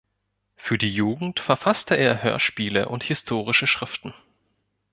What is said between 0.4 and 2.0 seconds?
Für die Jugend verfasste